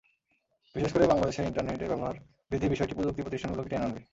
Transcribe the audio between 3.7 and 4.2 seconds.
টেনে আনবে।